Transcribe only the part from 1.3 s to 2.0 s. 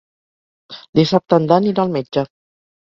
en Dan irà al